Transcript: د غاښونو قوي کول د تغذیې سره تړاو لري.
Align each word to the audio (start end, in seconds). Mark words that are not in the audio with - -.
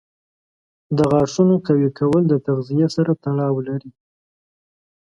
د 0.97 0.99
غاښونو 1.11 1.55
قوي 1.67 1.89
کول 1.99 2.23
د 2.27 2.33
تغذیې 2.45 2.87
سره 2.95 3.11
تړاو 3.23 3.55
لري. 3.67 3.91